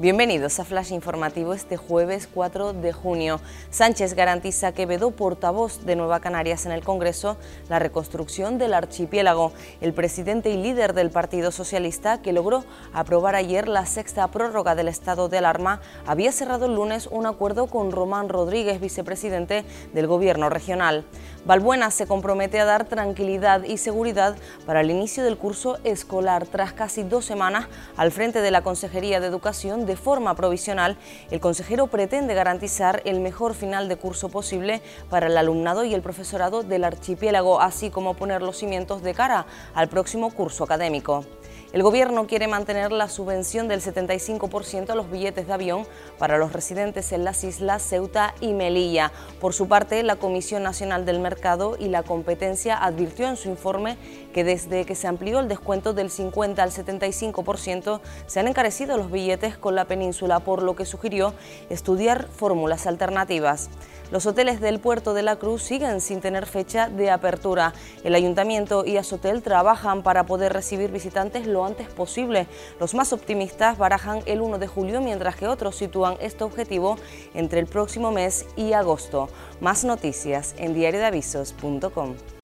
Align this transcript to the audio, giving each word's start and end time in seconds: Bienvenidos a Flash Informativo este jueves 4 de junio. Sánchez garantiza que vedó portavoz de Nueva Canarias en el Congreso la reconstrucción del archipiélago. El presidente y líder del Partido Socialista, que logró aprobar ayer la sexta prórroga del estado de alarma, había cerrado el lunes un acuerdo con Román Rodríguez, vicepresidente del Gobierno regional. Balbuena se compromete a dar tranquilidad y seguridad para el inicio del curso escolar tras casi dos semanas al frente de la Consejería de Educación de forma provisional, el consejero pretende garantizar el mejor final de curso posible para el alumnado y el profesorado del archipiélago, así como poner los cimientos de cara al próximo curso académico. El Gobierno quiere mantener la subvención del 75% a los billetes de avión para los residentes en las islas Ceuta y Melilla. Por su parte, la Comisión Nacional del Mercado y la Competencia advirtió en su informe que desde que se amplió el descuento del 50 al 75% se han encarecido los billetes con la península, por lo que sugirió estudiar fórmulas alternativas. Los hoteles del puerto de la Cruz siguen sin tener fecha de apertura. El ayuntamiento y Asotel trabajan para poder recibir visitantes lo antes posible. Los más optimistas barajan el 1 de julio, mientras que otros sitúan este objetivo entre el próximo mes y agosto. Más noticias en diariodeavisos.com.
Bienvenidos 0.00 0.60
a 0.60 0.64
Flash 0.64 0.92
Informativo 0.92 1.54
este 1.54 1.76
jueves 1.76 2.28
4 2.32 2.72
de 2.72 2.92
junio. 2.92 3.40
Sánchez 3.70 4.14
garantiza 4.14 4.70
que 4.70 4.86
vedó 4.86 5.10
portavoz 5.10 5.84
de 5.86 5.96
Nueva 5.96 6.20
Canarias 6.20 6.66
en 6.66 6.70
el 6.70 6.84
Congreso 6.84 7.36
la 7.68 7.80
reconstrucción 7.80 8.58
del 8.58 8.74
archipiélago. 8.74 9.50
El 9.80 9.92
presidente 9.92 10.50
y 10.50 10.56
líder 10.56 10.94
del 10.94 11.10
Partido 11.10 11.50
Socialista, 11.50 12.22
que 12.22 12.32
logró 12.32 12.64
aprobar 12.92 13.34
ayer 13.34 13.66
la 13.66 13.86
sexta 13.86 14.28
prórroga 14.28 14.76
del 14.76 14.86
estado 14.86 15.28
de 15.28 15.38
alarma, 15.38 15.80
había 16.06 16.30
cerrado 16.30 16.66
el 16.66 16.76
lunes 16.76 17.08
un 17.10 17.26
acuerdo 17.26 17.66
con 17.66 17.90
Román 17.90 18.28
Rodríguez, 18.28 18.80
vicepresidente 18.80 19.64
del 19.94 20.06
Gobierno 20.06 20.48
regional. 20.48 21.06
Balbuena 21.44 21.90
se 21.90 22.06
compromete 22.06 22.60
a 22.60 22.64
dar 22.64 22.84
tranquilidad 22.84 23.64
y 23.64 23.78
seguridad 23.78 24.36
para 24.64 24.80
el 24.82 24.92
inicio 24.92 25.24
del 25.24 25.38
curso 25.38 25.78
escolar 25.82 26.46
tras 26.46 26.72
casi 26.72 27.02
dos 27.02 27.24
semanas 27.24 27.66
al 27.96 28.12
frente 28.12 28.42
de 28.42 28.52
la 28.52 28.62
Consejería 28.62 29.18
de 29.18 29.26
Educación 29.26 29.87
de 29.88 29.96
forma 29.96 30.36
provisional, 30.36 30.96
el 31.32 31.40
consejero 31.40 31.88
pretende 31.88 32.34
garantizar 32.34 33.02
el 33.04 33.18
mejor 33.18 33.54
final 33.54 33.88
de 33.88 33.96
curso 33.96 34.28
posible 34.28 34.80
para 35.10 35.26
el 35.26 35.36
alumnado 35.36 35.84
y 35.84 35.94
el 35.94 36.02
profesorado 36.02 36.62
del 36.62 36.84
archipiélago, 36.84 37.60
así 37.60 37.90
como 37.90 38.14
poner 38.14 38.42
los 38.42 38.58
cimientos 38.58 39.02
de 39.02 39.14
cara 39.14 39.46
al 39.74 39.88
próximo 39.88 40.30
curso 40.30 40.62
académico. 40.62 41.24
El 41.70 41.82
Gobierno 41.82 42.26
quiere 42.26 42.48
mantener 42.48 42.92
la 42.92 43.08
subvención 43.08 43.68
del 43.68 43.82
75% 43.82 44.88
a 44.88 44.94
los 44.94 45.10
billetes 45.10 45.46
de 45.46 45.52
avión 45.52 45.86
para 46.16 46.38
los 46.38 46.54
residentes 46.54 47.12
en 47.12 47.24
las 47.24 47.44
islas 47.44 47.82
Ceuta 47.82 48.34
y 48.40 48.54
Melilla. 48.54 49.12
Por 49.38 49.52
su 49.52 49.68
parte, 49.68 50.02
la 50.02 50.16
Comisión 50.16 50.62
Nacional 50.62 51.04
del 51.04 51.20
Mercado 51.20 51.76
y 51.78 51.88
la 51.88 52.04
Competencia 52.04 52.82
advirtió 52.82 53.28
en 53.28 53.36
su 53.36 53.50
informe 53.50 53.98
que 54.32 54.44
desde 54.44 54.86
que 54.86 54.94
se 54.94 55.08
amplió 55.08 55.40
el 55.40 55.48
descuento 55.48 55.92
del 55.92 56.08
50 56.08 56.62
al 56.62 56.70
75% 56.70 58.00
se 58.26 58.40
han 58.40 58.48
encarecido 58.48 58.96
los 58.96 59.10
billetes 59.10 59.58
con 59.58 59.74
la 59.74 59.84
península, 59.84 60.40
por 60.40 60.62
lo 60.62 60.74
que 60.74 60.86
sugirió 60.86 61.34
estudiar 61.68 62.28
fórmulas 62.28 62.86
alternativas. 62.86 63.68
Los 64.10 64.24
hoteles 64.24 64.60
del 64.60 64.80
puerto 64.80 65.12
de 65.12 65.22
la 65.22 65.36
Cruz 65.36 65.62
siguen 65.62 66.00
sin 66.00 66.20
tener 66.20 66.46
fecha 66.46 66.88
de 66.88 67.10
apertura. 67.10 67.74
El 68.04 68.14
ayuntamiento 68.14 68.86
y 68.86 68.96
Asotel 68.96 69.42
trabajan 69.42 70.02
para 70.02 70.24
poder 70.24 70.52
recibir 70.52 70.90
visitantes 70.90 71.46
lo 71.46 71.66
antes 71.66 71.88
posible. 71.88 72.46
Los 72.80 72.94
más 72.94 73.12
optimistas 73.12 73.76
barajan 73.76 74.22
el 74.24 74.40
1 74.40 74.58
de 74.58 74.66
julio, 74.66 75.00
mientras 75.00 75.36
que 75.36 75.46
otros 75.46 75.76
sitúan 75.76 76.16
este 76.20 76.44
objetivo 76.44 76.96
entre 77.34 77.60
el 77.60 77.66
próximo 77.66 78.10
mes 78.10 78.46
y 78.56 78.72
agosto. 78.72 79.28
Más 79.60 79.84
noticias 79.84 80.54
en 80.56 80.72
diariodeavisos.com. 80.72 82.37